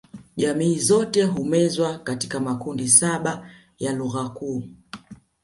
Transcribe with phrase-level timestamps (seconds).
[0.37, 4.63] Jamii zote humezwa katika makundi saba ya lugha kuu